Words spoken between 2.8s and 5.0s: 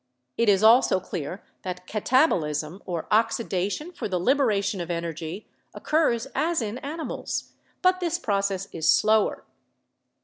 or oxidation for the liberation of